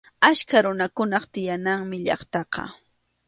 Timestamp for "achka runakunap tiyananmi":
0.29-1.97